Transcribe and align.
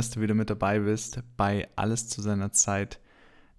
Dass 0.00 0.08
du 0.08 0.22
wieder 0.22 0.32
mit 0.32 0.48
dabei 0.48 0.78
bist 0.78 1.20
bei 1.36 1.68
Alles 1.76 2.08
zu 2.08 2.22
seiner 2.22 2.52
Zeit. 2.52 3.00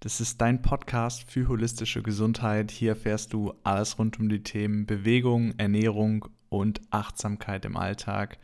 Das 0.00 0.20
ist 0.20 0.40
dein 0.40 0.60
Podcast 0.60 1.30
für 1.30 1.46
holistische 1.46 2.02
Gesundheit. 2.02 2.72
Hier 2.72 2.88
erfährst 2.90 3.32
du 3.32 3.54
alles 3.62 3.96
rund 3.96 4.18
um 4.18 4.28
die 4.28 4.42
Themen 4.42 4.84
Bewegung, 4.84 5.54
Ernährung 5.58 6.26
und 6.48 6.80
Achtsamkeit 6.90 7.64
im 7.64 7.76
Alltag. 7.76 8.38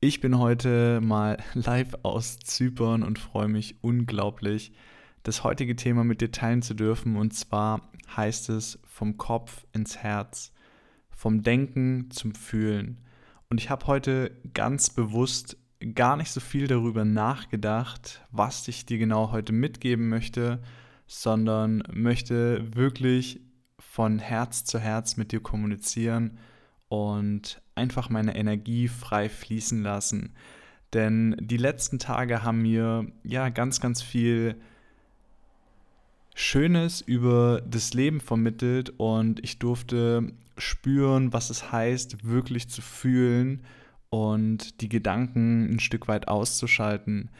Ich 0.00 0.20
bin 0.20 0.38
heute 0.38 1.00
mal 1.00 1.38
live 1.54 1.94
aus 2.02 2.40
Zypern 2.40 3.02
und 3.02 3.18
freue 3.18 3.48
mich 3.48 3.82
unglaublich, 3.82 4.74
das 5.22 5.44
heutige 5.44 5.76
Thema 5.76 6.04
mit 6.04 6.20
dir 6.20 6.30
teilen 6.30 6.60
zu 6.60 6.74
dürfen. 6.74 7.16
Und 7.16 7.32
zwar 7.32 7.90
heißt 8.14 8.50
es 8.50 8.78
vom 8.84 9.16
Kopf 9.16 9.64
ins 9.72 9.96
Herz, 9.96 10.52
vom 11.08 11.42
Denken 11.42 12.10
zum 12.10 12.34
Fühlen. 12.34 13.00
Und 13.48 13.62
ich 13.62 13.70
habe 13.70 13.86
heute 13.86 14.30
ganz 14.52 14.90
bewusst 14.90 15.56
gar 15.92 16.16
nicht 16.16 16.30
so 16.30 16.40
viel 16.40 16.66
darüber 16.66 17.04
nachgedacht, 17.04 18.22
was 18.30 18.66
ich 18.68 18.86
dir 18.86 18.98
genau 18.98 19.32
heute 19.32 19.52
mitgeben 19.52 20.08
möchte, 20.08 20.62
sondern 21.06 21.82
möchte 21.92 22.74
wirklich 22.74 23.40
von 23.78 24.18
Herz 24.18 24.64
zu 24.64 24.78
Herz 24.78 25.16
mit 25.16 25.32
dir 25.32 25.40
kommunizieren 25.40 26.38
und 26.88 27.60
einfach 27.74 28.08
meine 28.08 28.36
Energie 28.36 28.88
frei 28.88 29.28
fließen 29.28 29.82
lassen. 29.82 30.34
Denn 30.92 31.36
die 31.40 31.56
letzten 31.56 31.98
Tage 31.98 32.42
haben 32.42 32.62
mir 32.62 33.06
ja 33.24 33.48
ganz, 33.48 33.80
ganz 33.80 34.00
viel 34.00 34.56
Schönes 36.34 37.00
über 37.00 37.62
das 37.68 37.94
Leben 37.94 38.20
vermittelt 38.20 38.92
und 38.96 39.42
ich 39.44 39.58
durfte 39.58 40.32
spüren, 40.56 41.32
was 41.32 41.50
es 41.50 41.72
heißt, 41.72 42.24
wirklich 42.24 42.68
zu 42.68 42.80
fühlen 42.80 43.64
und 44.14 44.80
die 44.80 44.88
Gedanken 44.88 45.68
ein 45.68 45.80
Stück 45.80 46.06
weit 46.06 46.28
auszuschalten. 46.28 47.30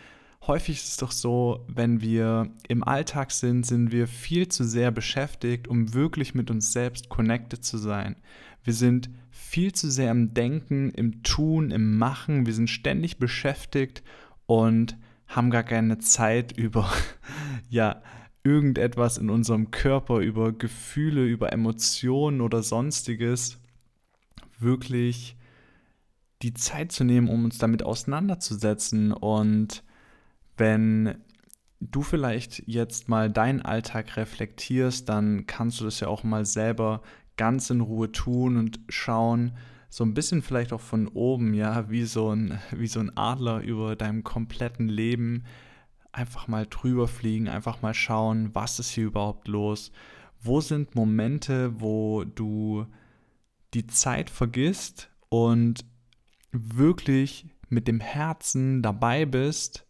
Häufig 0.49 0.79
ist 0.79 0.89
es 0.89 0.97
doch 0.97 1.13
so, 1.13 1.65
wenn 1.69 2.01
wir 2.01 2.51
im 2.67 2.83
Alltag 2.83 3.31
sind, 3.31 3.65
sind 3.65 3.93
wir 3.93 4.09
viel 4.09 4.49
zu 4.49 4.65
sehr 4.65 4.91
beschäftigt, 4.91 5.69
um 5.69 5.95
wirklich 5.95 6.35
mit 6.35 6.51
uns 6.51 6.73
selbst 6.73 7.09
connected 7.09 7.65
zu 7.65 7.79
sein. 7.79 8.17
Wir 8.65 8.73
sind 8.73 9.09
viel 9.31 9.73
zu 9.73 9.89
sehr 9.89 10.11
im 10.11 10.35
Denken, 10.35 10.91
im 10.91 11.23
Tun, 11.23 11.71
im 11.71 11.97
Machen. 11.97 12.45
Wir 12.45 12.55
sind 12.55 12.69
ständig 12.69 13.19
beschäftigt 13.19 14.03
und 14.47 14.99
haben 15.29 15.51
gar 15.51 15.63
keine 15.63 15.99
Zeit 15.99 16.59
über 16.59 16.93
ja 17.71 18.03
irgendetwas 18.43 19.17
in 19.17 19.31
unserem 19.31 19.71
Körper, 19.71 20.19
über 20.19 20.51
Gefühle, 20.51 21.25
über 21.25 21.53
Emotionen 21.53 22.41
oder 22.41 22.65
sonstiges 22.65 23.61
wirklich 24.59 25.37
die 26.45 26.55
Zeit 26.55 26.93
zu 26.93 27.05
nehmen, 27.05 27.29
um 27.29 27.45
uns 27.45 27.59
damit 27.59 27.83
auseinanderzusetzen. 27.83 29.13
Und 29.13 29.83
wenn 30.57 31.17
du 31.81 32.03
vielleicht 32.03 32.63
jetzt 32.67 33.09
mal 33.09 33.31
deinen 33.31 33.63
Alltag 33.63 34.17
reflektierst, 34.17 35.09
dann 35.09 35.47
kannst 35.47 35.81
du 35.81 35.85
das 35.85 36.01
ja 36.01 36.09
auch 36.09 36.23
mal 36.23 36.45
selber 36.45 37.03
ganz 37.37 37.71
in 37.71 37.81
Ruhe 37.81 38.13
tun 38.13 38.57
und 38.57 38.79
schauen, 38.89 39.57
so 39.89 40.05
ein 40.05 40.15
bisschen 40.15 40.43
vielleicht 40.43 40.73
auch 40.73 40.81
von 40.81 41.09
oben, 41.09 41.55
ja, 41.55 41.89
wie 41.89 42.05
so 42.05 42.31
ein, 42.35 42.59
wie 42.73 42.89
so 42.89 43.01
ein 43.01 43.17
Adler 43.17 43.61
über 43.61 43.97
deinem 43.97 44.23
kompletten 44.23 44.89
Leben 44.89 45.45
einfach 46.13 46.47
mal 46.47 46.67
drüber 46.69 47.09
fliegen, 47.09 47.49
einfach 47.49 47.81
mal 47.81 47.95
schauen, 47.95 48.55
was 48.55 48.79
ist 48.79 48.91
hier 48.91 49.07
überhaupt 49.07 49.49
los? 49.49 49.93
Wo 50.43 50.61
sind 50.61 50.95
Momente, 50.95 51.81
wo 51.81 52.25
du 52.25 52.87
die 53.73 53.87
Zeit 53.87 54.31
vergisst 54.31 55.11
und 55.29 55.85
wirklich 56.55 57.47
mit 57.69 57.89
dem 57.89 58.01
Herzen 58.01 58.83
dabei 58.83 59.27
bist 59.27 59.87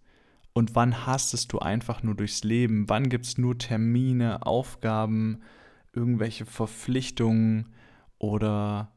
und 0.52 0.74
wann 0.74 1.06
hastest 1.06 1.52
du 1.52 1.58
einfach 1.58 2.02
nur 2.02 2.14
durchs 2.14 2.44
Leben? 2.44 2.88
Wann 2.88 3.08
gibt 3.08 3.26
es 3.26 3.38
nur 3.38 3.58
Termine, 3.58 4.46
Aufgaben, 4.46 5.42
irgendwelche 5.92 6.46
Verpflichtungen 6.46 7.74
oder 8.18 8.92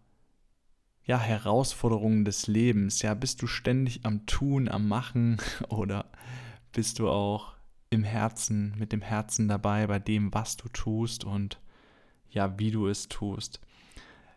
ja, 1.04 1.20
Herausforderungen 1.20 2.26
des 2.26 2.48
Lebens? 2.48 3.02
Ja, 3.02 3.14
bist 3.16 3.42
du 3.42 3.48
ständig 3.48 4.06
am 4.06 4.26
Tun, 4.28 4.70
am 4.70 4.88
Machen 4.88 5.38
oder 5.70 6.06
bist 6.72 7.00
du 7.00 7.10
auch 7.10 7.56
im 7.90 8.04
Herzen, 8.04 8.76
mit 8.78 8.92
dem 8.92 9.02
Herzen 9.02 9.48
dabei 9.48 9.88
bei 9.88 10.00
dem, 10.00 10.34
was 10.34 10.58
du 10.58 10.70
tust 10.70 11.24
und 11.24 11.60
ja, 12.30 12.60
wie 12.60 12.72
du 12.72 12.88
es 12.88 13.08
tust? 13.08 13.62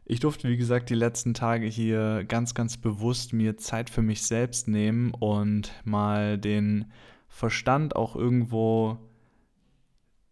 Ich 0.05 0.21
durfte, 0.21 0.49
wie 0.49 0.57
gesagt, 0.57 0.91
die 0.91 0.95
letzten 0.95 1.35
Tage 1.35 1.67
hier 1.67 2.25
ganz, 2.25 2.55
ganz 2.55 2.77
bewusst 2.77 3.33
mir 3.33 3.57
Zeit 3.57 3.91
für 3.91 4.03
mich 4.03 4.23
selbst 4.23 4.67
nehmen 4.67 5.13
und 5.13 5.73
mal 5.85 6.39
den 6.39 6.91
Verstand 7.29 7.95
auch 7.95 8.17
irgendwo 8.17 8.99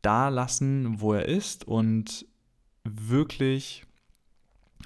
da 0.02 0.28
lassen, 0.28 1.00
wo 1.00 1.12
er 1.12 1.26
ist 1.26 1.66
und 1.66 2.26
wirklich 2.84 3.84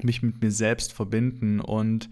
mich 0.03 0.23
mit 0.23 0.41
mir 0.41 0.51
selbst 0.51 0.93
verbinden. 0.93 1.61
Und 1.61 2.11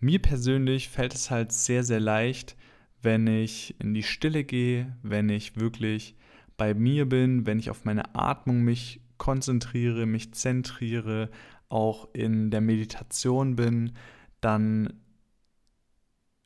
mir 0.00 0.20
persönlich 0.20 0.88
fällt 0.88 1.14
es 1.14 1.30
halt 1.30 1.52
sehr, 1.52 1.84
sehr 1.84 2.00
leicht, 2.00 2.56
wenn 3.02 3.26
ich 3.26 3.74
in 3.80 3.94
die 3.94 4.02
Stille 4.02 4.44
gehe, 4.44 4.96
wenn 5.02 5.28
ich 5.28 5.56
wirklich 5.56 6.14
bei 6.56 6.74
mir 6.74 7.08
bin, 7.08 7.46
wenn 7.46 7.58
ich 7.58 7.70
auf 7.70 7.84
meine 7.84 8.14
Atmung 8.14 8.62
mich 8.62 9.00
konzentriere, 9.18 10.06
mich 10.06 10.32
zentriere, 10.34 11.30
auch 11.72 12.08
in 12.12 12.50
der 12.50 12.60
Meditation 12.60 13.56
bin, 13.56 13.92
dann 14.40 15.00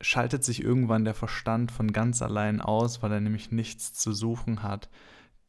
schaltet 0.01 0.45
sich 0.45 0.63
irgendwann 0.63 1.05
der 1.05 1.15
Verstand 1.15 1.73
von 1.73 1.93
ganz 1.93 2.23
allein 2.23 2.61
aus, 2.61 3.03
weil 3.03 3.13
er 3.13 3.21
nämlich 3.21 3.51
nichts 3.51 3.93
zu 3.95 4.13
suchen 4.13 4.63
hat. 4.63 4.89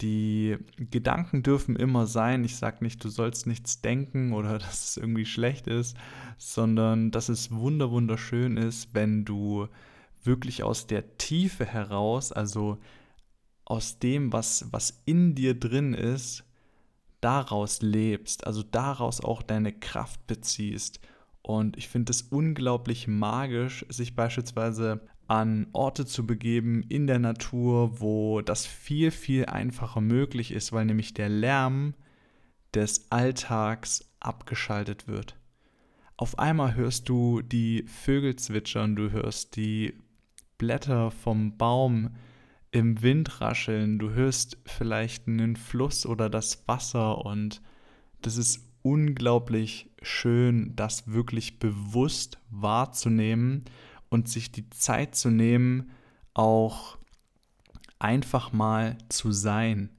Die 0.02 0.58
Gedanken 0.78 1.44
dürfen 1.44 1.76
immer 1.76 2.08
sein. 2.08 2.44
Ich 2.44 2.56
sage 2.56 2.84
nicht, 2.84 3.04
du 3.04 3.10
sollst 3.10 3.48
nichts 3.48 3.82
denken 3.82 4.34
oder 4.34 4.58
dass 4.60 4.90
es 4.90 4.98
irgendwie 4.98 5.26
schlecht 5.26 5.68
ist, 5.68 5.98
sondern 6.38 7.12
dass 7.12 7.30
es 7.30 7.52
wunder 7.52 7.92
wunderschön 7.92 8.58
ist, 8.58 8.94
wenn 8.94 9.26
du 9.26 9.68
wirklich 10.24 10.64
aus 10.64 10.88
der 10.88 11.18
Tiefe 11.18 11.66
heraus, 11.66 12.32
also 12.32 12.78
aus 13.66 14.00
dem, 14.00 14.32
was, 14.32 14.68
was 14.72 15.02
in 15.06 15.36
dir 15.36 15.60
drin 15.60 15.94
ist, 15.94 16.47
daraus 17.22 17.82
lebst, 17.82 18.46
also 18.46 18.64
daraus 18.64 19.24
auch 19.24 19.42
deine 19.42 19.74
Kraft 19.74 20.26
beziehst. 20.28 21.00
Und 21.42 21.78
ich 21.78 21.88
finde 21.88 22.12
es 22.12 22.24
unglaublich 22.24 23.08
magisch, 23.08 23.86
sich 23.90 24.16
beispielsweise 24.16 25.02
an 25.28 25.68
Orte 25.74 26.06
zu 26.06 26.26
begeben 26.26 26.84
in 26.88 27.08
der 27.08 27.20
Natur, 27.20 28.00
wo 28.00 28.42
das 28.42 28.66
viel, 28.66 29.12
viel 29.12 29.46
einfacher 29.46 30.02
möglich 30.02 30.52
ist, 30.52 30.72
weil 30.72 30.86
nämlich 30.86 31.14
der 31.14 31.30
Lärm 31.30 31.94
des 32.74 33.12
Alltags 33.12 34.10
abgeschaltet 34.20 35.08
wird. 35.08 35.36
Auf 36.16 36.40
einmal 36.40 36.76
hörst 36.76 37.10
du 37.10 37.42
die 37.42 37.84
Vögel 37.84 38.36
zwitschern, 38.36 38.96
du 38.96 39.12
hörst 39.12 39.56
die 39.56 39.94
Blätter 40.58 41.12
vom 41.12 41.58
Baum 41.58 42.16
im 42.72 43.02
Wind 43.02 43.42
rascheln, 43.42 44.00
du 44.00 44.12
hörst 44.12 44.58
vielleicht 44.66 45.28
einen 45.28 45.56
Fluss 45.56 46.06
oder 46.06 46.30
das 46.30 46.68
Wasser 46.68 47.26
und 47.26 47.62
das 48.22 48.38
ist 48.38 48.68
unglaublich 48.82 49.90
schön, 50.02 50.76
das 50.76 51.08
wirklich 51.12 51.60
bewusst 51.60 52.40
wahrzunehmen 52.50 53.66
und 54.10 54.30
sich 54.30 54.52
die 54.52 54.70
Zeit 54.70 55.16
zu 55.16 55.30
nehmen, 55.30 55.92
auch 56.34 56.98
einfach 58.00 58.54
mal 58.54 58.98
zu 59.10 59.32
sein. 59.32 59.90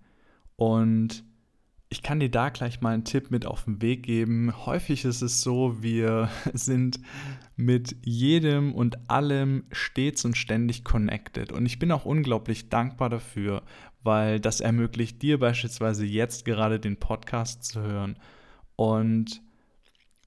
Und 0.56 1.25
ich 1.90 2.02
kann 2.02 2.20
dir 2.20 2.31
da 2.31 2.50
gleich 2.50 2.81
mal 2.81 2.93
einen 2.93 3.05
Tipp 3.05 3.31
mit 3.31 3.46
auf 3.46 3.64
den 3.64 3.81
Weg 3.81 4.02
geben. 4.02 4.52
Häufig 4.67 5.05
ist 5.05 5.23
es 5.23 5.40
so, 5.40 5.82
wir 5.82 6.29
sind 6.52 7.00
mit 7.56 7.96
jedem 8.05 8.75
und 8.75 9.11
allem 9.11 9.64
stets 9.73 10.25
und 10.25 10.37
ständig 10.37 10.85
connected. 10.85 11.50
Und 11.50 11.64
ich 11.67 11.79
bin 11.79 11.90
auch 11.90 12.05
unglaublich 12.05 12.69
dankbar 12.69 13.08
dafür, 13.08 13.62
weil 14.02 14.38
das 14.38 14.61
ermöglicht 14.61 15.23
dir 15.23 15.38
beispielsweise 15.38 16.05
jetzt 16.05 16.44
gerade 16.44 16.79
den 16.79 16.99
Podcast 16.99 17.64
zu 17.64 17.81
hören. 17.81 18.19
Und 18.76 19.40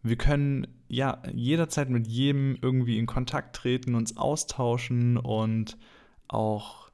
wir 0.01 0.17
können 0.17 0.67
ja 0.87 1.21
jederzeit 1.31 1.89
mit 1.89 2.07
jedem 2.07 2.57
irgendwie 2.61 2.97
in 2.97 3.05
Kontakt 3.05 3.55
treten, 3.55 3.93
uns 3.93 4.17
austauschen 4.17 5.17
und 5.17 5.77
auch 6.27 6.90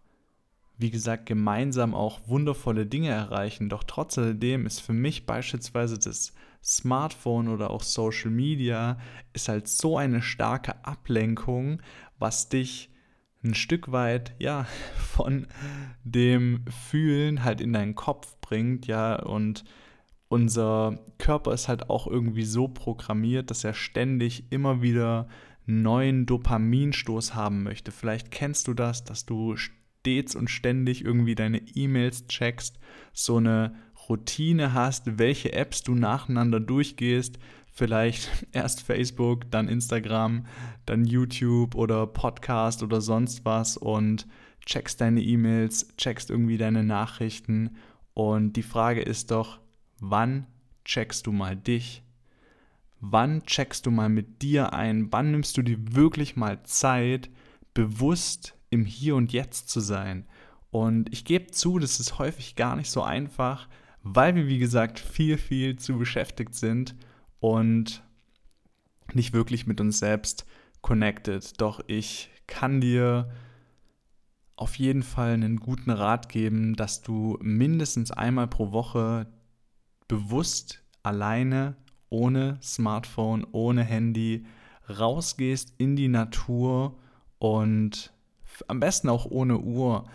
wie 0.78 0.92
gesagt, 0.92 1.26
gemeinsam 1.26 1.94
auch 1.94 2.28
wundervolle 2.28 2.86
Dinge 2.86 3.10
erreichen. 3.10 3.70
Doch 3.70 3.84
trotzdem 3.84 4.66
ist 4.66 4.80
für 4.80 4.94
mich 4.94 5.26
beispielsweise 5.26 5.98
das 5.98 6.34
Smartphone 6.64 7.48
oder 7.48 7.72
auch 7.72 7.82
Social 7.82 8.30
Media 8.30 9.00
ist 9.34 9.50
halt 9.50 9.68
so 9.68 9.98
eine 9.98 10.22
starke 10.22 10.86
Ablenkung, 10.86 11.82
was 12.20 12.50
dich 12.50 12.92
ein 13.44 13.56
Stück 13.56 13.92
weit 13.92 14.36
ja 14.40 14.66
von 14.98 15.48
dem 16.04 16.66
Fühlen 16.90 17.44
halt 17.44 17.62
in 17.62 17.74
deinen 17.74 17.96
Kopf 17.96 18.38
bringt, 18.42 18.88
ja, 18.88 19.16
und 19.16 19.64
unser 20.30 21.00
Körper 21.18 21.54
ist 21.54 21.70
halt 21.70 21.90
auch 21.90 22.06
irgendwie 22.06 22.44
so 22.44 22.68
programmiert, 22.68 23.50
dass 23.50 23.64
er 23.64 23.74
ständig 23.74 24.52
immer 24.52 24.82
wieder 24.82 25.30
neuen 25.66 26.26
Dopaminstoß 26.26 27.34
haben 27.34 27.64
möchte. 27.64 27.92
Vielleicht 27.92 28.32
kennst 28.32 28.68
du 28.68 28.74
das, 28.74 29.04
dass 29.06 29.26
du 29.26 29.56
stets 30.08 30.36
und 30.36 30.50
ständig 30.50 31.04
irgendwie 31.04 31.36
deine 31.36 31.60
E-Mails 31.76 32.28
checkst, 32.28 32.80
so 33.12 33.38
eine 33.38 33.76
Routine 34.08 34.74
hast, 34.74 35.20
welche 35.20 35.52
Apps 35.52 35.84
du 35.84 35.96
nacheinander 35.96 36.62
durchgehst, 36.62 37.38
vielleicht 37.74 38.30
erst 38.54 38.82
Facebook, 38.82 39.52
dann 39.52 39.68
Instagram, 39.68 40.46
dann 40.86 41.04
YouTube 41.04 41.76
oder 41.76 42.08
Podcast 42.08 42.84
oder 42.84 43.02
sonst 43.02 43.44
was 43.44 43.76
und 43.76 44.28
checkst 44.66 45.02
deine 45.02 45.22
E-Mails, 45.22 45.94
checkst 45.98 46.30
irgendwie 46.30 46.58
deine 46.58 46.86
Nachrichten 46.86 47.76
und 48.14 48.54
die 48.54 48.64
Frage 48.64 49.02
ist 49.02 49.32
doch, 49.32 49.60
wann 50.00 50.48
checkst 50.86 51.28
du 51.28 51.34
mal 51.34 51.58
dich? 51.58 52.02
Wann 53.02 53.44
checkst 53.44 53.86
du 53.86 53.92
mal 53.92 54.10
mit 54.10 54.42
dir 54.42 54.72
ein? 54.72 55.12
Wann 55.12 55.32
nimmst 55.32 55.58
du 55.58 55.62
dir 55.62 55.78
wirklich 55.96 56.38
mal 56.38 56.64
Zeit, 56.64 57.30
bewusst 57.74 58.57
im 58.70 58.86
Hier 58.86 59.16
und 59.16 59.32
Jetzt 59.32 59.70
zu 59.70 59.80
sein. 59.80 60.28
Und 60.70 61.12
ich 61.14 61.26
gebe 61.26 61.52
zu, 61.52 61.80
das 61.80 62.00
ist 62.00 62.20
häufig 62.20 62.56
gar 62.56 62.76
nicht 62.76 62.92
so 62.92 63.02
einfach, 63.02 63.68
weil 64.04 64.36
wir, 64.36 64.48
wie 64.48 64.60
gesagt, 64.60 65.00
viel, 65.00 65.38
viel 65.38 65.78
zu 65.78 65.98
beschäftigt 65.98 66.56
sind 66.56 66.96
und 67.40 68.04
nicht 69.14 69.34
wirklich 69.34 69.68
mit 69.68 69.82
uns 69.82 70.00
selbst 70.00 70.46
connected. 70.82 71.60
Doch 71.62 71.82
ich 71.88 72.30
kann 72.48 72.82
dir 72.82 73.30
auf 74.56 74.76
jeden 74.76 75.04
Fall 75.04 75.34
einen 75.34 75.58
guten 75.58 75.92
Rat 75.92 76.30
geben, 76.30 76.76
dass 76.76 77.02
du 77.02 77.38
mindestens 77.42 78.12
einmal 78.12 78.48
pro 78.48 78.72
Woche 78.72 79.28
bewusst 80.08 80.84
alleine, 81.04 81.76
ohne 82.10 82.58
Smartphone, 82.62 83.46
ohne 83.52 83.84
Handy 83.84 84.46
rausgehst 84.90 85.74
in 85.78 85.96
die 85.96 86.08
Natur 86.08 86.98
und 87.40 88.14
am 88.68 88.80
besten 88.80 89.10
auch 89.10 89.26
ohne 89.26 89.60
Uhr, 89.60 90.06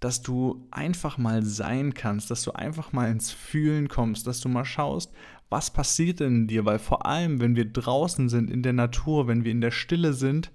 dass 0.00 0.22
du 0.22 0.66
einfach 0.70 1.18
mal 1.18 1.42
sein 1.42 1.92
kannst, 1.94 2.30
dass 2.30 2.42
du 2.42 2.52
einfach 2.52 2.92
mal 2.92 3.10
ins 3.10 3.30
Fühlen 3.30 3.88
kommst, 3.88 4.26
dass 4.26 4.40
du 4.40 4.48
mal 4.48 4.64
schaust, 4.64 5.12
was 5.50 5.70
passiert 5.70 6.20
in 6.20 6.46
dir, 6.46 6.64
weil 6.64 6.78
vor 6.78 7.06
allem, 7.06 7.40
wenn 7.40 7.56
wir 7.56 7.70
draußen 7.70 8.28
sind 8.28 8.50
in 8.50 8.62
der 8.62 8.72
Natur, 8.72 9.26
wenn 9.26 9.44
wir 9.44 9.52
in 9.52 9.60
der 9.60 9.72
Stille 9.72 10.14
sind, 10.14 10.50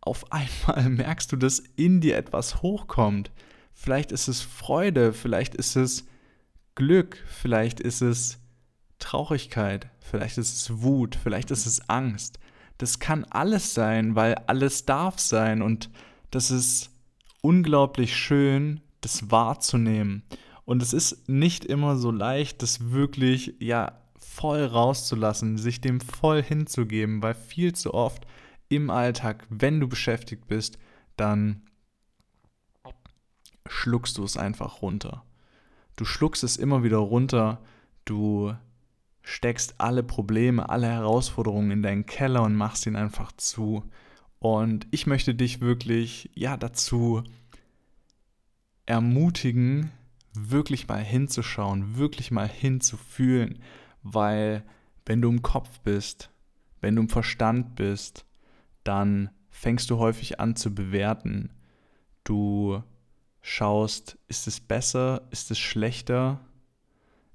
auf 0.00 0.24
einmal 0.32 0.88
merkst 0.90 1.32
du, 1.32 1.36
dass 1.36 1.60
in 1.76 2.00
dir 2.00 2.16
etwas 2.16 2.62
hochkommt. 2.62 3.30
Vielleicht 3.72 4.12
ist 4.12 4.28
es 4.28 4.42
Freude, 4.42 5.12
vielleicht 5.12 5.54
ist 5.54 5.76
es 5.76 6.06
Glück, 6.74 7.22
vielleicht 7.26 7.80
ist 7.80 8.02
es 8.02 8.38
Traurigkeit, 8.98 9.88
vielleicht 10.00 10.36
ist 10.36 10.54
es 10.54 10.82
Wut, 10.82 11.14
vielleicht 11.14 11.50
ist 11.50 11.66
es 11.66 11.88
Angst. 11.88 12.38
Das 12.78 12.98
kann 12.98 13.24
alles 13.24 13.74
sein, 13.74 14.14
weil 14.16 14.34
alles 14.46 14.84
darf 14.84 15.18
sein 15.18 15.62
und 15.62 15.90
das 16.30 16.50
ist 16.50 16.90
unglaublich 17.42 18.16
schön, 18.16 18.80
das 19.00 19.30
wahrzunehmen. 19.30 20.22
Und 20.64 20.82
es 20.82 20.92
ist 20.92 21.28
nicht 21.28 21.64
immer 21.64 21.96
so 21.96 22.10
leicht, 22.10 22.62
das 22.62 22.90
wirklich, 22.90 23.54
ja, 23.58 24.00
voll 24.18 24.64
rauszulassen, 24.64 25.58
sich 25.58 25.80
dem 25.80 26.00
voll 26.00 26.42
hinzugeben, 26.42 27.22
weil 27.22 27.34
viel 27.34 27.74
zu 27.74 27.94
oft 27.94 28.26
im 28.68 28.90
Alltag, 28.90 29.46
wenn 29.50 29.80
du 29.80 29.88
beschäftigt 29.88 30.46
bist, 30.46 30.78
dann 31.16 31.62
schluckst 33.66 34.18
du 34.18 34.24
es 34.24 34.36
einfach 34.36 34.82
runter. 34.82 35.24
Du 35.96 36.04
schluckst 36.04 36.44
es 36.44 36.56
immer 36.56 36.82
wieder 36.82 36.98
runter, 36.98 37.60
du 38.04 38.54
steckst 39.22 39.80
alle 39.80 40.02
Probleme, 40.02 40.68
alle 40.68 40.86
Herausforderungen 40.86 41.70
in 41.70 41.82
deinen 41.82 42.06
Keller 42.06 42.42
und 42.42 42.54
machst 42.54 42.86
ihn 42.86 42.96
einfach 42.96 43.32
zu. 43.32 43.84
Und 44.40 44.88
ich 44.90 45.06
möchte 45.06 45.34
dich 45.34 45.60
wirklich 45.60 46.30
ja 46.34 46.56
dazu 46.56 47.22
ermutigen, 48.86 49.92
wirklich 50.32 50.88
mal 50.88 51.02
hinzuschauen, 51.02 51.96
wirklich 51.96 52.30
mal 52.30 52.48
hinzufühlen, 52.48 53.58
weil 54.02 54.64
wenn 55.04 55.20
du 55.20 55.28
im 55.28 55.42
Kopf 55.42 55.80
bist, 55.80 56.30
wenn 56.80 56.96
du 56.96 57.02
im 57.02 57.08
Verstand 57.08 57.76
bist, 57.76 58.24
dann 58.82 59.30
fängst 59.50 59.90
du 59.90 59.98
häufig 59.98 60.40
an 60.40 60.56
zu 60.56 60.74
bewerten. 60.74 61.50
Du 62.24 62.82
schaust, 63.42 64.18
ist 64.26 64.46
es 64.46 64.58
besser, 64.58 65.28
ist 65.30 65.50
es 65.50 65.58
schlechter, 65.58 66.40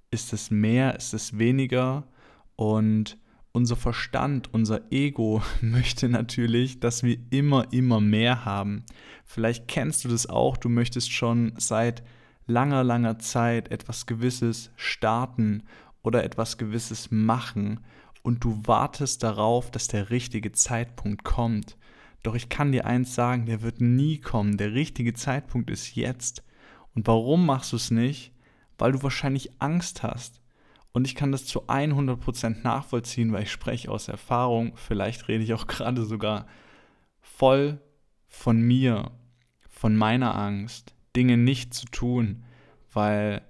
ist 0.09 0.33
es 0.33 0.49
mehr, 0.49 0.95
ist 0.95 1.13
es 1.13 1.37
weniger 1.37 2.07
und 2.55 3.17
unser 3.55 3.77
Verstand, 3.77 4.53
unser 4.53 4.81
Ego 4.91 5.41
möchte 5.61 6.09
natürlich, 6.09 6.81
dass 6.81 7.03
wir 7.03 7.17
immer, 7.29 7.71
immer 7.71 8.01
mehr 8.01 8.43
haben. 8.43 8.83
Vielleicht 9.23 9.67
kennst 9.67 10.03
du 10.03 10.09
das 10.09 10.27
auch, 10.27 10.57
du 10.57 10.67
möchtest 10.67 11.11
schon 11.11 11.53
seit 11.57 12.03
langer, 12.47 12.83
langer 12.83 13.17
Zeit 13.17 13.71
etwas 13.71 14.05
Gewisses 14.05 14.71
starten 14.75 15.63
oder 16.03 16.23
etwas 16.23 16.57
Gewisses 16.57 17.09
machen 17.11 17.79
und 18.23 18.43
du 18.43 18.61
wartest 18.65 19.23
darauf, 19.23 19.71
dass 19.71 19.87
der 19.87 20.09
richtige 20.09 20.51
Zeitpunkt 20.51 21.23
kommt. 21.23 21.77
Doch 22.23 22.35
ich 22.35 22.49
kann 22.49 22.73
dir 22.73 22.85
eins 22.85 23.15
sagen, 23.15 23.45
der 23.45 23.61
wird 23.61 23.79
nie 23.79 24.19
kommen. 24.19 24.57
Der 24.57 24.73
richtige 24.73 25.13
Zeitpunkt 25.13 25.69
ist 25.69 25.95
jetzt. 25.95 26.43
Und 26.93 27.07
warum 27.07 27.45
machst 27.45 27.71
du 27.71 27.77
es 27.77 27.91
nicht? 27.91 28.33
Weil 28.77 28.93
du 28.93 29.03
wahrscheinlich 29.03 29.61
Angst 29.61 30.03
hast. 30.03 30.41
Und 30.95 31.05
ich 31.05 31.13
kann 31.13 31.33
das 31.33 31.43
zu 31.43 31.63
100% 31.67 32.61
nachvollziehen, 32.63 33.33
weil 33.33 33.43
ich 33.43 33.51
spreche 33.51 33.91
aus 33.91 34.07
Erfahrung. 34.07 34.77
Vielleicht 34.77 35.27
rede 35.27 35.43
ich 35.43 35.53
auch 35.53 35.67
gerade 35.67 36.05
sogar 36.05 36.47
voll 37.19 37.81
von 38.29 38.61
mir, 38.61 39.11
von 39.69 39.97
meiner 39.97 40.35
Angst, 40.35 40.95
Dinge 41.13 41.35
nicht 41.35 41.73
zu 41.73 41.85
tun, 41.87 42.45
weil 42.93 43.41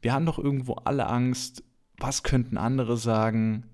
wir 0.00 0.14
haben 0.14 0.24
doch 0.24 0.38
irgendwo 0.38 0.76
alle 0.76 1.08
Angst, 1.08 1.62
was 1.98 2.22
könnten 2.22 2.56
andere 2.56 2.96
sagen, 2.96 3.66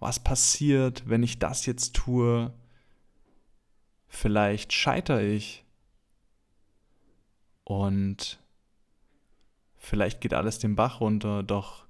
was 0.00 0.18
passiert, 0.18 1.08
wenn 1.08 1.22
ich 1.22 1.38
das 1.38 1.64
jetzt 1.64 1.94
tue, 1.94 2.52
vielleicht 4.08 4.72
scheitere 4.72 5.22
ich. 5.22 5.64
Und 7.62 8.40
vielleicht 9.76 10.20
geht 10.20 10.34
alles 10.34 10.58
den 10.58 10.74
Bach 10.74 11.00
runter, 11.00 11.44
doch 11.44 11.86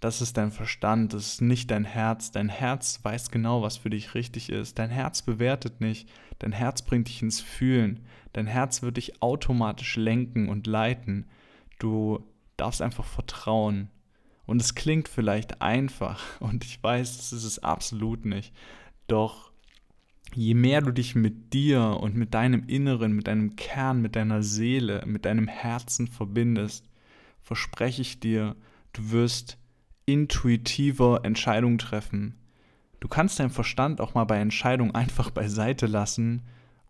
das 0.00 0.20
ist 0.20 0.36
dein 0.36 0.50
Verstand, 0.50 1.14
das 1.14 1.26
ist 1.26 1.40
nicht 1.40 1.70
dein 1.70 1.84
Herz. 1.84 2.30
Dein 2.30 2.48
Herz 2.48 3.00
weiß 3.02 3.30
genau, 3.30 3.62
was 3.62 3.78
für 3.78 3.90
dich 3.90 4.14
richtig 4.14 4.50
ist. 4.50 4.78
Dein 4.78 4.90
Herz 4.90 5.22
bewertet 5.22 5.80
nicht. 5.80 6.08
Dein 6.38 6.52
Herz 6.52 6.82
bringt 6.82 7.08
dich 7.08 7.22
ins 7.22 7.40
Fühlen. 7.40 8.00
Dein 8.32 8.46
Herz 8.46 8.82
wird 8.82 8.98
dich 8.98 9.22
automatisch 9.22 9.96
lenken 9.96 10.48
und 10.48 10.66
leiten. 10.66 11.26
Du 11.78 12.22
darfst 12.56 12.82
einfach 12.82 13.06
vertrauen. 13.06 13.88
Und 14.44 14.60
es 14.60 14.74
klingt 14.74 15.08
vielleicht 15.08 15.60
einfach 15.60 16.22
und 16.40 16.64
ich 16.64 16.82
weiß, 16.82 17.16
das 17.16 17.32
ist 17.32 17.44
es 17.44 17.58
absolut 17.58 18.24
nicht. 18.24 18.54
Doch 19.06 19.50
je 20.34 20.54
mehr 20.54 20.82
du 20.82 20.92
dich 20.92 21.14
mit 21.14 21.54
dir 21.54 21.98
und 22.00 22.14
mit 22.14 22.34
deinem 22.34 22.64
Inneren, 22.66 23.12
mit 23.12 23.26
deinem 23.26 23.56
Kern, 23.56 24.02
mit 24.02 24.14
deiner 24.16 24.42
Seele, 24.42 25.02
mit 25.06 25.24
deinem 25.24 25.48
Herzen 25.48 26.06
verbindest, 26.06 26.88
verspreche 27.40 28.02
ich 28.02 28.20
dir, 28.20 28.56
du 28.92 29.10
wirst 29.10 29.58
intuitiver 30.06 31.20
Entscheidungen 31.24 31.78
treffen. 31.78 32.34
Du 33.00 33.08
kannst 33.08 33.38
deinen 33.38 33.50
Verstand 33.50 34.00
auch 34.00 34.14
mal 34.14 34.24
bei 34.24 34.38
Entscheidungen 34.38 34.94
einfach 34.94 35.30
beiseite 35.30 35.86
lassen 35.86 36.42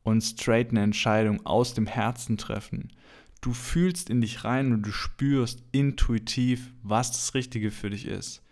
und 0.03 0.23
straight 0.23 0.71
eine 0.71 0.83
Entscheidung 0.83 1.45
aus 1.45 1.75
dem 1.75 1.87
Herzen 1.87 2.37
treffen. 2.37 2.93
Du 3.41 3.53
fühlst 3.53 4.09
in 4.09 4.21
dich 4.21 4.45
rein 4.45 4.73
und 4.73 4.83
du 4.83 4.93
spürst 4.93 5.63
intuitiv, 5.73 6.73
was 6.83 7.13
das 7.13 7.35
Richtige 7.35 7.71
für 7.71 7.91
dich 7.91 8.07
ist. 8.07 8.43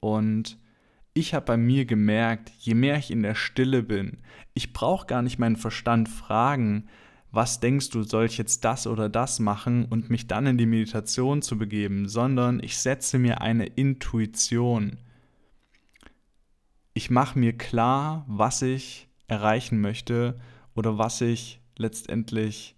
Und 0.00 0.58
ich 1.12 1.34
habe 1.34 1.46
bei 1.46 1.56
mir 1.56 1.84
gemerkt, 1.84 2.52
je 2.58 2.74
mehr 2.74 2.96
ich 2.96 3.10
in 3.10 3.22
der 3.22 3.34
Stille 3.34 3.82
bin, 3.82 4.18
ich 4.54 4.72
brauche 4.72 5.06
gar 5.06 5.22
nicht 5.22 5.38
meinen 5.38 5.56
Verstand 5.56 6.08
fragen, 6.08 6.88
was 7.32 7.60
denkst 7.60 7.90
du, 7.90 8.02
soll 8.02 8.26
ich 8.26 8.38
jetzt 8.38 8.64
das 8.64 8.86
oder 8.86 9.08
das 9.08 9.38
machen 9.38 9.84
und 9.84 10.10
mich 10.10 10.26
dann 10.26 10.46
in 10.46 10.58
die 10.58 10.66
Meditation 10.66 11.42
zu 11.42 11.56
begeben, 11.56 12.08
sondern 12.08 12.60
ich 12.62 12.78
setze 12.78 13.18
mir 13.18 13.40
eine 13.40 13.66
Intuition. 13.66 14.98
Ich 16.92 17.10
mache 17.10 17.38
mir 17.38 17.56
klar, 17.56 18.24
was 18.26 18.62
ich 18.62 19.08
erreichen 19.28 19.80
möchte 19.80 20.40
oder 20.74 20.98
was 20.98 21.20
ich 21.20 21.60
letztendlich 21.76 22.74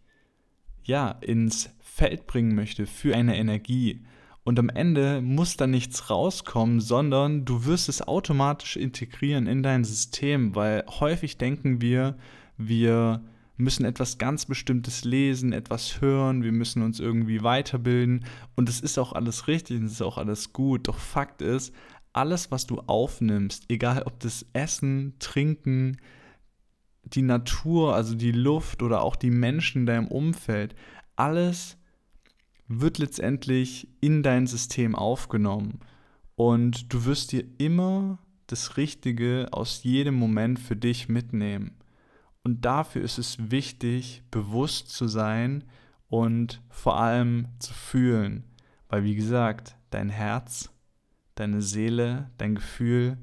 ja 0.85 1.11
ins 1.11 1.71
Feld 1.80 2.26
bringen 2.26 2.54
möchte 2.54 2.87
für 2.87 3.14
eine 3.16 3.37
Energie. 3.37 4.04
Und 4.44 4.59
am 4.59 4.68
Ende 4.68 5.23
muss 5.23 5.56
da 5.56 5.66
nichts 5.66 6.11
rauskommen, 6.11 6.80
sondern 6.80 7.44
du 7.44 7.64
wirst 7.64 7.88
es 7.88 8.02
automatisch 8.02 8.76
integrieren 8.76 9.47
in 9.47 9.62
dein 9.62 9.85
System, 9.85 10.54
weil 10.54 10.85
häufig 11.00 11.38
denken 11.38 11.80
wir, 11.80 12.18
wir 12.59 13.23
müssen 13.56 13.85
etwas 13.85 14.18
ganz 14.18 14.47
Bestimmtes 14.47 15.04
lesen, 15.04 15.52
etwas 15.52 16.00
hören, 16.00 16.42
wir 16.42 16.52
müssen 16.52 16.82
uns 16.82 17.00
irgendwie 17.00 17.42
weiterbilden 17.42 18.25
und 18.56 18.68
es 18.68 18.80
ist 18.80 18.99
auch 18.99 19.12
alles 19.12 19.49
richtig 19.49 19.78
und 19.78 19.87
es 19.87 19.92
ist 19.92 20.02
auch 20.02 20.18
alles 20.18 20.52
gut. 20.52 20.88
Doch 20.88 20.99
Fakt 20.99 21.42
ist, 21.42 21.73
alles, 22.12 22.50
was 22.50 22.66
du 22.66 22.80
aufnimmst, 22.80 23.64
egal 23.68 24.02
ob 24.04 24.21
das 24.21 24.47
Essen, 24.52 25.14
Trinken, 25.18 25.99
die 27.04 27.23
Natur, 27.23 27.94
also 27.94 28.14
die 28.14 28.32
Luft 28.32 28.82
oder 28.82 29.02
auch 29.02 29.16
die 29.16 29.30
Menschen 29.30 29.82
in 29.82 29.87
deinem 29.87 30.09
Umfeld, 30.09 30.75
alles 31.16 31.76
wird 32.68 32.99
letztendlich 32.99 33.88
in 34.00 34.23
dein 34.23 34.47
System 34.47 34.94
aufgenommen. 34.94 35.80
Und 36.37 36.92
du 36.92 37.04
wirst 37.04 37.32
dir 37.32 37.44
immer 37.59 38.18
das 38.47 38.76
Richtige 38.76 39.49
aus 39.50 39.82
jedem 39.82 40.14
Moment 40.14 40.59
für 40.59 40.76
dich 40.76 41.09
mitnehmen. 41.09 41.73
Und 42.44 42.64
dafür 42.64 43.02
ist 43.02 43.18
es 43.18 43.50
wichtig, 43.50 44.22
bewusst 44.30 44.90
zu 44.90 45.06
sein 45.06 45.64
und 46.08 46.61
vor 46.68 46.99
allem 46.99 47.49
zu 47.58 47.72
fühlen. 47.72 48.44
Weil, 48.88 49.04
wie 49.04 49.14
gesagt, 49.14 49.76
dein 49.90 50.08
Herz, 50.08 50.70
deine 51.34 51.62
Seele, 51.62 52.30
dein 52.38 52.56
Gefühl, 52.56 53.16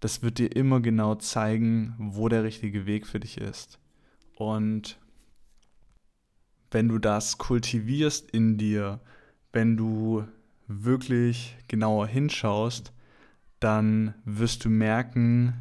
das 0.00 0.22
wird 0.22 0.38
dir 0.38 0.54
immer 0.54 0.80
genau 0.80 1.14
zeigen, 1.14 1.94
wo 1.98 2.28
der 2.28 2.42
richtige 2.42 2.86
Weg 2.86 3.06
für 3.06 3.20
dich 3.20 3.38
ist. 3.38 3.78
Und 4.34 4.98
wenn 6.70 6.88
du 6.88 6.98
das 6.98 7.38
kultivierst 7.38 8.30
in 8.30 8.58
dir, 8.58 9.00
wenn 9.52 9.76
du 9.76 10.26
wirklich 10.66 11.56
genauer 11.68 12.06
hinschaust, 12.06 12.92
dann 13.60 14.14
wirst 14.24 14.64
du 14.64 14.70
merken, 14.70 15.54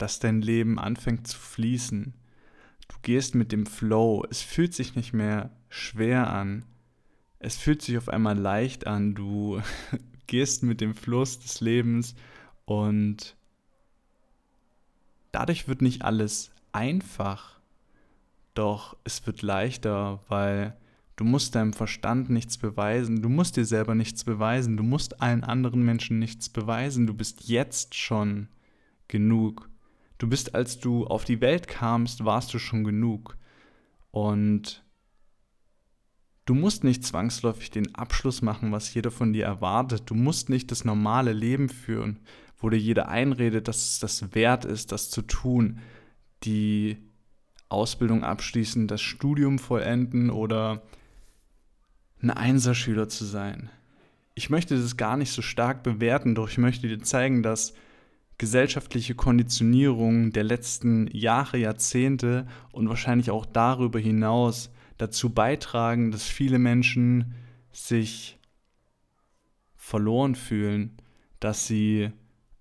dass 0.00 0.18
dein 0.18 0.40
Leben 0.40 0.78
anfängt 0.78 1.26
zu 1.26 1.38
fließen. 1.38 2.14
Du 2.88 2.96
gehst 3.02 3.34
mit 3.34 3.52
dem 3.52 3.66
Flow. 3.66 4.24
Es 4.30 4.40
fühlt 4.40 4.74
sich 4.74 4.96
nicht 4.96 5.12
mehr 5.12 5.50
schwer 5.68 6.32
an. 6.32 6.64
Es 7.38 7.56
fühlt 7.56 7.82
sich 7.82 7.98
auf 7.98 8.08
einmal 8.08 8.38
leicht 8.38 8.86
an. 8.86 9.14
Du 9.14 9.60
gehst 10.26 10.62
mit 10.62 10.80
dem 10.80 10.94
Fluss 10.94 11.38
des 11.38 11.60
Lebens 11.60 12.14
und 12.64 13.36
dadurch 15.32 15.68
wird 15.68 15.82
nicht 15.82 16.02
alles 16.02 16.50
einfach. 16.72 17.60
Doch 18.54 18.96
es 19.04 19.26
wird 19.26 19.42
leichter, 19.42 20.24
weil 20.28 20.76
du 21.16 21.24
musst 21.24 21.54
deinem 21.54 21.74
Verstand 21.74 22.30
nichts 22.30 22.56
beweisen. 22.56 23.20
Du 23.20 23.28
musst 23.28 23.56
dir 23.56 23.66
selber 23.66 23.94
nichts 23.94 24.24
beweisen. 24.24 24.76
Du 24.78 24.82
musst 24.82 25.20
allen 25.20 25.44
anderen 25.44 25.82
Menschen 25.82 26.18
nichts 26.18 26.48
beweisen. 26.48 27.06
Du 27.06 27.14
bist 27.14 27.48
jetzt 27.48 27.94
schon 27.94 28.48
genug. 29.08 29.70
Du 30.20 30.28
bist, 30.28 30.54
als 30.54 30.78
du 30.78 31.06
auf 31.06 31.24
die 31.24 31.40
Welt 31.40 31.66
kamst, 31.66 32.26
warst 32.26 32.52
du 32.52 32.58
schon 32.58 32.84
genug. 32.84 33.38
Und 34.10 34.84
du 36.44 36.54
musst 36.54 36.84
nicht 36.84 37.06
zwangsläufig 37.06 37.70
den 37.70 37.94
Abschluss 37.94 38.42
machen, 38.42 38.70
was 38.70 38.92
jeder 38.92 39.10
von 39.10 39.32
dir 39.32 39.46
erwartet. 39.46 40.02
Du 40.04 40.14
musst 40.14 40.50
nicht 40.50 40.70
das 40.70 40.84
normale 40.84 41.32
Leben 41.32 41.70
führen, 41.70 42.20
wo 42.58 42.68
dir 42.68 42.76
jeder 42.76 43.08
einredet, 43.08 43.66
dass 43.66 43.92
es 43.92 43.98
das 43.98 44.34
wert 44.34 44.66
ist, 44.66 44.92
das 44.92 45.08
zu 45.08 45.22
tun. 45.22 45.80
Die 46.44 46.98
Ausbildung 47.70 48.22
abschließen, 48.22 48.88
das 48.88 49.00
Studium 49.00 49.58
vollenden 49.58 50.28
oder 50.28 50.82
ein 52.20 52.28
Einserschüler 52.28 53.08
zu 53.08 53.24
sein. 53.24 53.70
Ich 54.34 54.50
möchte 54.50 54.76
das 54.76 54.98
gar 54.98 55.16
nicht 55.16 55.32
so 55.32 55.40
stark 55.40 55.82
bewerten, 55.82 56.34
doch 56.34 56.50
ich 56.50 56.58
möchte 56.58 56.88
dir 56.88 57.02
zeigen, 57.02 57.42
dass 57.42 57.72
gesellschaftliche 58.40 59.14
Konditionierung 59.14 60.32
der 60.32 60.44
letzten 60.44 61.08
Jahre, 61.14 61.58
Jahrzehnte 61.58 62.46
und 62.72 62.88
wahrscheinlich 62.88 63.30
auch 63.30 63.44
darüber 63.44 63.98
hinaus 63.98 64.70
dazu 64.96 65.28
beitragen, 65.28 66.10
dass 66.10 66.24
viele 66.24 66.58
Menschen 66.58 67.34
sich 67.70 68.38
verloren 69.76 70.34
fühlen, 70.36 70.96
dass 71.38 71.66
sie 71.66 72.12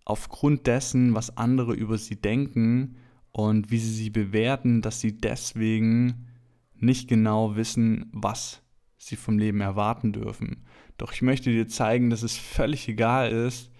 aufgrund 0.03 0.67
dessen, 0.67 1.15
was 1.15 1.37
andere 1.37 1.73
über 1.75 1.97
sie 1.97 2.17
denken 2.17 2.97
und 3.31 3.71
wie 3.71 3.79
sie 3.79 3.93
sie 3.93 4.09
bewerten, 4.09 4.81
dass 4.81 4.99
sie 4.99 5.15
deswegen 5.15 6.27
nicht 6.75 7.07
genau 7.07 7.55
wissen, 7.55 8.09
was 8.11 8.61
sie 8.97 9.15
vom 9.15 9.39
Leben 9.39 9.61
erwarten 9.61 10.11
dürfen. 10.11 10.65
Doch 10.97 11.13
ich 11.13 11.21
möchte 11.21 11.51
dir 11.51 11.69
zeigen, 11.69 12.09
dass 12.09 12.21
es 12.21 12.35
völlig 12.37 12.89
egal 12.89 13.31
ist, 13.31 13.71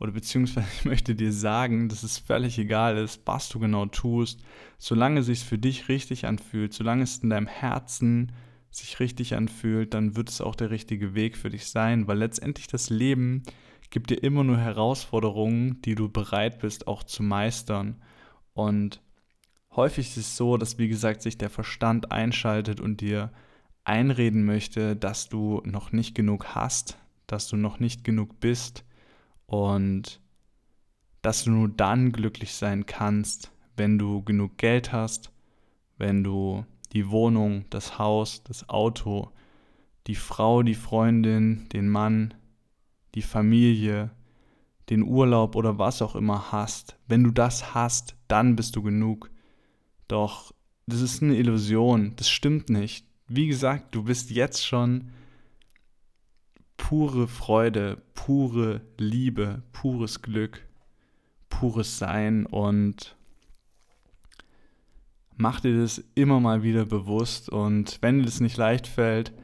oder 0.00 0.12
beziehungsweise 0.12 0.66
ich 0.78 0.84
möchte 0.84 1.14
dir 1.14 1.32
sagen, 1.32 1.88
dass 1.88 2.02
es 2.02 2.18
völlig 2.18 2.58
egal 2.58 2.96
ist, 2.96 3.22
was 3.24 3.48
du 3.48 3.58
genau 3.58 3.86
tust, 3.86 4.40
solange 4.78 5.20
es 5.20 5.26
sich 5.26 5.44
für 5.44 5.58
dich 5.58 5.88
richtig 5.88 6.26
anfühlt, 6.26 6.72
solange 6.72 7.02
es 7.02 7.18
in 7.18 7.30
deinem 7.30 7.46
Herzen 7.46 8.32
sich 8.70 9.00
richtig 9.00 9.34
anfühlt, 9.34 9.94
dann 9.94 10.16
wird 10.16 10.28
es 10.28 10.40
auch 10.40 10.54
der 10.54 10.70
richtige 10.70 11.14
Weg 11.14 11.36
für 11.36 11.50
dich 11.50 11.66
sein, 11.66 12.06
weil 12.06 12.18
letztendlich 12.18 12.66
das 12.66 12.90
Leben 12.90 13.42
gibt 13.90 14.10
dir 14.10 14.22
immer 14.22 14.44
nur 14.44 14.58
Herausforderungen, 14.58 15.80
die 15.82 15.94
du 15.94 16.10
bereit 16.10 16.58
bist 16.58 16.86
auch 16.86 17.02
zu 17.02 17.22
meistern. 17.22 17.96
Und 18.52 19.00
häufig 19.74 20.08
ist 20.08 20.16
es 20.18 20.36
so, 20.36 20.58
dass 20.58 20.78
wie 20.78 20.88
gesagt 20.88 21.22
sich 21.22 21.38
der 21.38 21.48
Verstand 21.48 22.12
einschaltet 22.12 22.80
und 22.80 23.00
dir 23.00 23.32
einreden 23.84 24.44
möchte, 24.44 24.94
dass 24.94 25.30
du 25.30 25.62
noch 25.64 25.92
nicht 25.92 26.14
genug 26.14 26.54
hast, 26.54 26.98
dass 27.26 27.48
du 27.48 27.56
noch 27.56 27.80
nicht 27.80 28.04
genug 28.04 28.38
bist 28.40 28.84
und 29.48 30.20
dass 31.22 31.44
du 31.44 31.50
nur 31.50 31.68
dann 31.68 32.12
glücklich 32.12 32.54
sein 32.54 32.86
kannst, 32.86 33.50
wenn 33.76 33.98
du 33.98 34.22
genug 34.22 34.58
Geld 34.58 34.92
hast, 34.92 35.32
wenn 35.96 36.22
du 36.22 36.64
die 36.92 37.10
Wohnung, 37.10 37.64
das 37.70 37.98
Haus, 37.98 38.44
das 38.44 38.68
Auto, 38.68 39.30
die 40.06 40.14
Frau, 40.14 40.62
die 40.62 40.74
Freundin, 40.74 41.68
den 41.70 41.88
Mann, 41.88 42.34
die 43.14 43.22
Familie, 43.22 44.10
den 44.90 45.02
Urlaub 45.02 45.56
oder 45.56 45.78
was 45.78 46.02
auch 46.02 46.14
immer 46.14 46.52
hast. 46.52 46.96
Wenn 47.06 47.24
du 47.24 47.30
das 47.30 47.74
hast, 47.74 48.16
dann 48.28 48.54
bist 48.54 48.76
du 48.76 48.82
genug. 48.82 49.30
Doch 50.08 50.52
das 50.86 51.00
ist 51.00 51.22
eine 51.22 51.36
Illusion, 51.36 52.14
das 52.16 52.28
stimmt 52.28 52.68
nicht. 52.68 53.06
Wie 53.26 53.46
gesagt, 53.46 53.94
du 53.94 54.04
bist 54.04 54.30
jetzt 54.30 54.64
schon 54.64 55.10
pure 56.78 57.28
Freude, 57.28 58.00
pure 58.14 58.80
Liebe, 58.96 59.62
pures 59.72 60.22
Glück, 60.22 60.66
pures 61.50 61.98
Sein 61.98 62.46
und 62.46 63.14
mach 65.36 65.60
dir 65.60 65.78
das 65.78 66.02
immer 66.14 66.40
mal 66.40 66.62
wieder 66.62 66.86
bewusst 66.86 67.50
und 67.50 67.98
wenn 68.00 68.20
dir 68.20 68.24
das 68.24 68.40
nicht 68.40 68.56
leicht 68.56 68.86
fällt 68.86 69.34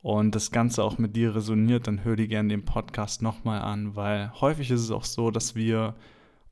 und 0.00 0.34
das 0.34 0.50
Ganze 0.50 0.82
auch 0.82 0.96
mit 0.96 1.16
dir 1.16 1.34
resoniert, 1.34 1.86
dann 1.86 2.02
hör 2.04 2.16
dir 2.16 2.28
gerne 2.28 2.48
den 2.48 2.64
Podcast 2.64 3.20
nochmal 3.20 3.60
an, 3.60 3.94
weil 3.94 4.32
häufig 4.40 4.70
ist 4.70 4.80
es 4.80 4.90
auch 4.90 5.04
so, 5.04 5.30
dass 5.30 5.54
wir 5.54 5.94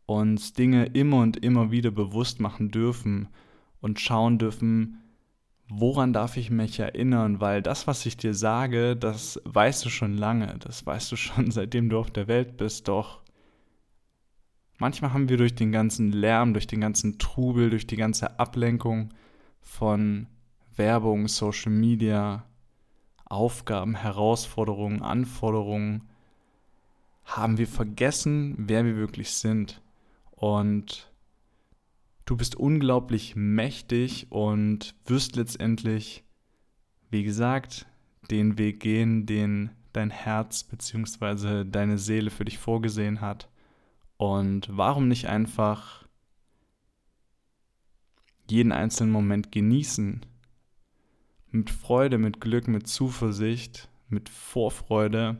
uns 0.07 0.53
Dinge 0.53 0.87
immer 0.87 1.19
und 1.19 1.39
immer 1.39 1.71
wieder 1.71 1.91
bewusst 1.91 2.41
machen 2.41 2.71
dürfen 2.71 3.29
und 3.81 4.01
schauen 4.01 4.39
dürfen, 4.39 5.01
woran 5.69 6.13
darf 6.13 6.37
ich 6.37 6.51
mich 6.51 6.79
erinnern? 6.79 7.41
Weil 7.41 7.63
das, 7.63 7.87
was 7.87 8.07
ich 8.07 8.17
dir 8.17 8.35
sage, 8.35 8.97
das 8.97 9.41
weißt 9.45 9.85
du 9.85 9.89
schon 9.89 10.17
lange, 10.17 10.57
das 10.61 10.85
weißt 10.85 11.13
du 11.13 11.17
schon 11.17 11.51
seitdem 11.51 11.89
du 11.89 11.99
auf 11.99 12.11
der 12.11 12.29
Welt 12.29 12.57
bist, 12.57 12.89
doch 12.89 13.21
manchmal 14.79 15.13
haben 15.13 15.29
wir 15.29 15.37
durch 15.37 15.55
den 15.55 15.73
ganzen 15.73 16.13
Lärm, 16.13 16.53
durch 16.53 16.67
den 16.67 16.81
ganzen 16.81 17.19
Trubel, 17.19 17.71
durch 17.71 17.87
die 17.87 17.97
ganze 17.97 18.39
Ablenkung 18.39 19.13
von 19.61 20.27
Werbung, 20.77 21.29
Social 21.29 21.73
Media, 21.73 22.45
Aufgaben, 23.25 23.95
Herausforderungen, 23.95 25.03
Anforderungen, 25.03 26.09
haben 27.25 27.57
wir 27.57 27.67
vergessen, 27.67 28.55
wer 28.59 28.85
wir 28.85 28.97
wirklich 28.97 29.33
sind. 29.33 29.81
Und 30.31 31.11
Du 32.25 32.37
bist 32.37 32.57
unglaublich 32.57 33.37
mächtig 33.37 34.29
und 34.31 34.95
wirst 35.05 35.37
letztendlich, 35.37 36.25
wie 37.11 37.23
gesagt, 37.23 37.87
den 38.31 38.57
Weg 38.57 38.81
gehen, 38.81 39.27
den 39.27 39.71
dein 39.93 40.11
Herz 40.11 40.65
bzw. 40.65 41.65
deine 41.65 41.99
Seele 41.99 42.31
für 42.31 42.47
dich 42.47 42.59
vorgesehen 42.59 43.21
hat. 43.21 43.51
Und 44.17 44.69
warum 44.71 45.09
nicht 45.09 45.29
einfach 45.29 46.07
jeden 48.49 48.73
einzelnen 48.73 49.13
Moment 49.13 49.53
genießen? 49.53 50.25
Mit 51.51 51.71
Freude, 51.71 52.17
mit 52.17 52.41
Glück, 52.41 52.69
mit 52.69 52.89
Zuversicht, 52.89 53.89
mit 54.09 54.31
Vorfreude, 54.31 55.37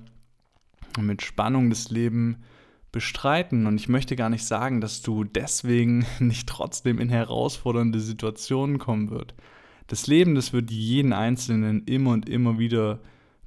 mit 1.01 1.23
Spannung 1.23 1.71
des 1.71 1.91
Lebens 1.91 2.37
bestreiten. 2.95 3.67
Und 3.67 3.77
ich 3.77 3.89
möchte 3.89 4.15
gar 4.15 4.31
nicht 4.31 4.47
sagen, 4.47 4.81
dass 4.81 5.03
du 5.03 5.25
deswegen 5.25 6.07
nicht 6.21 6.49
trotzdem 6.49 7.01
in 7.01 7.09
herausfordernde 7.09 7.99
Situationen 7.99 8.79
kommen 8.79 9.11
wird. 9.11 9.35
Das 9.89 10.07
Leben, 10.07 10.37
das 10.37 10.53
wird 10.53 10.71
jeden 10.71 11.13
Einzelnen 11.13 11.85
immer 11.85 12.13
und 12.13 12.29
immer 12.29 12.59
wieder 12.59 13.01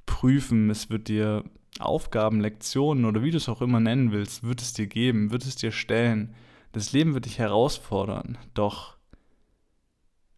prüfen. 0.04 0.68
Es 0.68 0.90
wird 0.90 1.08
dir 1.08 1.44
Aufgaben, 1.80 2.40
Lektionen 2.40 3.06
oder 3.06 3.22
wie 3.22 3.30
du 3.30 3.38
es 3.38 3.48
auch 3.48 3.62
immer 3.62 3.80
nennen 3.80 4.12
willst, 4.12 4.42
wird 4.42 4.60
es 4.60 4.74
dir 4.74 4.86
geben, 4.86 5.30
wird 5.30 5.44
es 5.44 5.56
dir 5.56 5.72
stellen. 5.72 6.34
Das 6.72 6.92
Leben 6.92 7.14
wird 7.14 7.24
dich 7.24 7.38
herausfordern. 7.38 8.36
Doch 8.52 8.98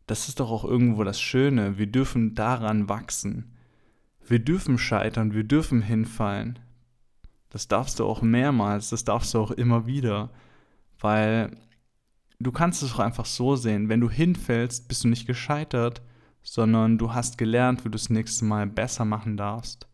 das 0.06 0.28
ist 0.28 0.38
doch 0.38 0.50
auch 0.50 0.64
irgendwo 0.64 1.02
das 1.02 1.20
Schöne. 1.20 1.78
Wir 1.78 1.86
dürfen 1.86 2.34
daran 2.34 2.88
wachsen. 2.88 3.56
Wir 4.26 4.38
dürfen 4.38 4.78
scheitern, 4.78 5.34
wir 5.34 5.44
dürfen 5.44 5.82
hinfallen. 5.82 6.60
Das 7.50 7.68
darfst 7.68 7.98
du 7.98 8.06
auch 8.06 8.22
mehrmals, 8.22 8.90
das 8.90 9.04
darfst 9.04 9.34
du 9.34 9.40
auch 9.40 9.50
immer 9.50 9.86
wieder, 9.86 10.30
weil 11.00 11.56
du 12.38 12.52
kannst 12.52 12.82
es 12.82 12.94
auch 12.94 13.00
einfach 13.00 13.26
so 13.26 13.56
sehen. 13.56 13.88
Wenn 13.88 14.00
du 14.00 14.08
hinfällst, 14.08 14.88
bist 14.88 15.04
du 15.04 15.08
nicht 15.08 15.26
gescheitert, 15.26 16.00
sondern 16.42 16.96
du 16.96 17.12
hast 17.12 17.38
gelernt, 17.38 17.80
wie 17.80 17.88
du 17.88 17.90
das 17.90 18.08
nächste 18.08 18.44
Mal 18.44 18.66
besser 18.66 19.04
machen 19.04 19.36
darfst. 19.36 19.86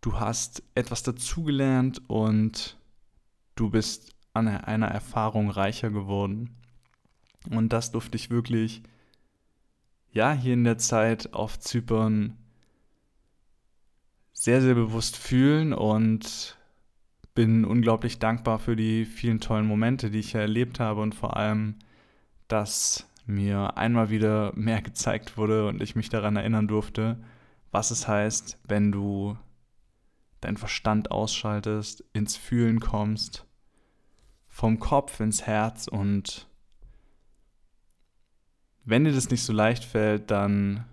Du 0.00 0.18
hast 0.18 0.62
etwas 0.74 1.02
dazugelernt 1.02 2.02
und 2.08 2.76
du 3.54 3.70
bist 3.70 4.14
an 4.32 4.48
einer 4.48 4.88
Erfahrung 4.88 5.50
reicher 5.50 5.90
geworden. 5.90 6.56
Und 7.50 7.72
das 7.72 7.92
durfte 7.92 8.16
ich 8.16 8.30
wirklich, 8.30 8.82
ja, 10.10 10.32
hier 10.32 10.54
in 10.54 10.64
der 10.64 10.78
Zeit 10.78 11.32
auf 11.34 11.58
Zypern 11.58 12.36
sehr, 14.38 14.62
sehr 14.62 14.76
bewusst 14.76 15.16
fühlen 15.16 15.72
und 15.72 16.56
bin 17.34 17.64
unglaublich 17.64 18.20
dankbar 18.20 18.60
für 18.60 18.76
die 18.76 19.04
vielen 19.04 19.40
tollen 19.40 19.66
Momente, 19.66 20.10
die 20.10 20.20
ich 20.20 20.32
erlebt 20.32 20.78
habe 20.78 21.00
und 21.00 21.16
vor 21.16 21.36
allem, 21.36 21.74
dass 22.46 23.08
mir 23.26 23.76
einmal 23.76 24.10
wieder 24.10 24.52
mehr 24.54 24.80
gezeigt 24.80 25.36
wurde 25.36 25.66
und 25.66 25.82
ich 25.82 25.96
mich 25.96 26.08
daran 26.08 26.36
erinnern 26.36 26.68
durfte, 26.68 27.18
was 27.72 27.90
es 27.90 28.06
heißt, 28.06 28.60
wenn 28.62 28.92
du 28.92 29.36
deinen 30.40 30.56
Verstand 30.56 31.10
ausschaltest, 31.10 32.04
ins 32.12 32.36
Fühlen 32.36 32.78
kommst, 32.78 33.44
vom 34.46 34.78
Kopf 34.78 35.18
ins 35.18 35.48
Herz 35.48 35.88
und 35.88 36.46
wenn 38.84 39.02
dir 39.02 39.12
das 39.12 39.30
nicht 39.30 39.42
so 39.42 39.52
leicht 39.52 39.84
fällt, 39.84 40.30
dann 40.30 40.84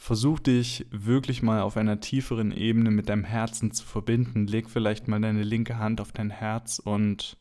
Versuch 0.00 0.38
dich 0.38 0.86
wirklich 0.90 1.42
mal 1.42 1.60
auf 1.60 1.76
einer 1.76 1.98
tieferen 1.98 2.52
Ebene 2.52 2.92
mit 2.92 3.08
deinem 3.08 3.24
Herzen 3.24 3.72
zu 3.72 3.84
verbinden. 3.84 4.46
Leg 4.46 4.70
vielleicht 4.70 5.08
mal 5.08 5.20
deine 5.20 5.42
linke 5.42 5.78
Hand 5.78 6.00
auf 6.00 6.12
dein 6.12 6.30
Herz 6.30 6.78
und 6.78 7.36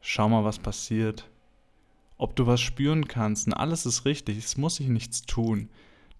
schau 0.00 0.28
mal, 0.28 0.44
was 0.44 0.58
passiert. 0.58 1.30
Ob 2.18 2.34
du 2.34 2.48
was 2.48 2.60
spüren 2.60 3.06
kannst. 3.06 3.46
Und 3.46 3.54
alles 3.54 3.86
ist 3.86 4.04
richtig. 4.04 4.36
Es 4.36 4.56
muss 4.56 4.74
sich 4.74 4.88
nichts 4.88 5.22
tun. 5.22 5.70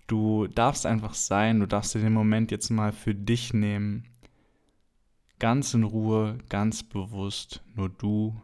Du 0.07 0.47
darfst 0.47 0.87
einfach 0.87 1.15
sein. 1.15 1.59
Du 1.59 1.67
darfst 1.67 1.97
dir 1.97 2.01
den 2.01 2.13
Moment 2.13 2.53
jetzt 2.53 2.71
mal 2.71 2.93
für 2.93 3.15
dich 3.15 3.53
nehmen. 3.53 4.05
Ganz 5.41 5.75
in 5.75 5.83
Ruhe, 5.83 6.39
ganz 6.49 6.85
bewusst. 6.85 7.61
Nur 7.75 7.89
du 7.89 8.41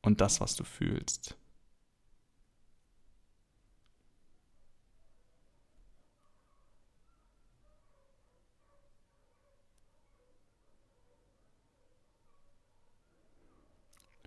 und 0.00 0.20
das, 0.20 0.40
was 0.40 0.54
du 0.54 0.62
fühlst. 0.62 1.36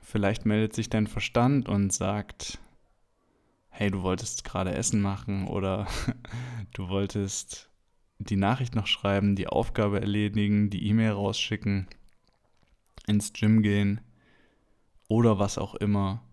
Vielleicht 0.10 0.44
meldet 0.44 0.74
sich 0.74 0.90
dein 0.90 1.06
Verstand 1.06 1.70
und 1.70 1.94
sagt, 1.94 2.58
hey, 3.70 3.92
du 3.92 4.02
wolltest 4.02 4.44
gerade 4.44 4.74
Essen 4.74 5.02
machen 5.02 5.48
oder 5.48 5.86
du 6.74 6.90
wolltest 6.90 7.70
die 8.18 8.36
Nachricht 8.36 8.74
noch 8.74 8.88
schreiben, 8.88 9.36
die 9.36 9.46
Aufgabe 9.46 10.02
erledigen, 10.02 10.72
die 10.72 10.88
E-Mail 10.88 11.12
rausschicken, 11.12 11.86
ins 13.06 13.34
Gym 13.34 13.62
gehen 13.62 14.02
oder 15.08 15.38
was 15.38 15.60
auch 15.60 15.76
immer. 15.76 16.24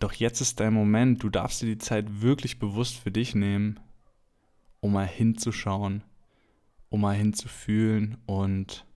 Doch 0.00 0.14
jetzt 0.14 0.40
ist 0.40 0.60
dein 0.60 0.72
Moment, 0.72 1.22
du 1.22 1.28
darfst 1.28 1.60
dir 1.60 1.66
die 1.66 1.76
Zeit 1.76 2.22
wirklich 2.22 2.58
bewusst 2.58 2.96
für 2.96 3.10
dich 3.10 3.34
nehmen, 3.34 3.78
um 4.80 4.94
mal 4.94 5.06
hinzuschauen, 5.06 6.02
um 6.88 7.02
mal 7.02 7.14
hinzufühlen 7.14 8.16
und 8.24 8.86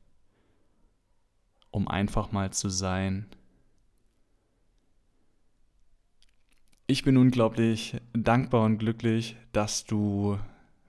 um 1.72 1.88
einfach 1.88 2.30
mal 2.30 2.52
zu 2.52 2.68
sein. 2.68 3.26
Ich 6.86 7.02
bin 7.02 7.16
unglaublich 7.16 7.96
dankbar 8.12 8.64
und 8.64 8.78
glücklich, 8.78 9.36
dass 9.52 9.84
du 9.84 10.38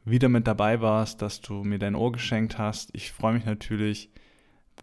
wieder 0.05 0.29
mit 0.29 0.45
dabei 0.45 0.81
warst, 0.81 1.21
dass 1.21 1.41
du 1.41 1.63
mir 1.63 1.79
dein 1.79 1.95
Ohr 1.95 2.11
geschenkt 2.11 2.57
hast. 2.57 2.89
Ich 2.93 3.11
freue 3.11 3.33
mich 3.33 3.45
natürlich, 3.45 4.11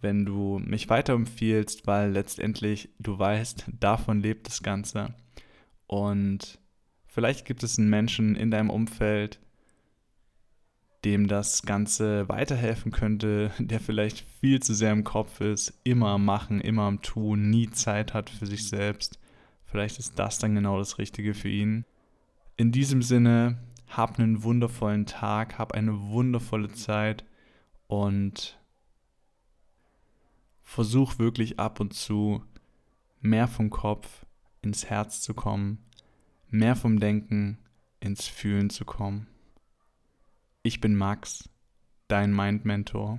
wenn 0.00 0.24
du 0.24 0.58
mich 0.64 0.88
weiterempfiehlst, 0.88 1.86
weil 1.86 2.10
letztendlich 2.12 2.88
du 2.98 3.18
weißt, 3.18 3.66
davon 3.78 4.20
lebt 4.20 4.46
das 4.46 4.62
Ganze. 4.62 5.14
Und 5.86 6.58
vielleicht 7.06 7.44
gibt 7.44 7.62
es 7.62 7.78
einen 7.78 7.90
Menschen 7.90 8.34
in 8.34 8.50
deinem 8.50 8.70
Umfeld, 8.70 9.40
dem 11.04 11.28
das 11.28 11.62
Ganze 11.62 12.28
weiterhelfen 12.28 12.92
könnte, 12.92 13.50
der 13.58 13.80
vielleicht 13.80 14.20
viel 14.40 14.60
zu 14.60 14.74
sehr 14.74 14.92
im 14.92 15.04
Kopf 15.04 15.40
ist, 15.40 15.80
immer 15.84 16.08
am 16.08 16.24
Machen, 16.24 16.60
immer 16.60 16.82
am 16.82 17.02
Tun, 17.02 17.50
nie 17.50 17.70
Zeit 17.70 18.14
hat 18.14 18.30
für 18.30 18.46
sich 18.46 18.68
selbst. 18.68 19.18
Vielleicht 19.64 19.98
ist 19.98 20.18
das 20.18 20.38
dann 20.38 20.54
genau 20.54 20.78
das 20.78 20.98
Richtige 20.98 21.34
für 21.34 21.48
ihn. 21.48 21.84
In 22.56 22.72
diesem 22.72 23.02
Sinne, 23.02 23.58
hab 23.88 24.18
einen 24.18 24.42
wundervollen 24.42 25.06
Tag, 25.06 25.58
hab 25.58 25.72
eine 25.72 26.00
wundervolle 26.10 26.70
Zeit 26.72 27.24
und 27.86 28.58
versuch 30.62 31.18
wirklich 31.18 31.58
ab 31.58 31.80
und 31.80 31.94
zu 31.94 32.44
mehr 33.20 33.48
vom 33.48 33.70
Kopf 33.70 34.24
ins 34.62 34.86
Herz 34.86 35.20
zu 35.20 35.34
kommen, 35.34 35.84
mehr 36.48 36.76
vom 36.76 37.00
Denken 37.00 37.58
ins 37.98 38.26
Fühlen 38.26 38.70
zu 38.70 38.84
kommen. 38.84 39.26
Ich 40.62 40.79
bin 40.83 40.94
Max, 40.94 41.49
dein 42.07 42.35
Mind 42.35 42.66
Mentor. 42.66 43.18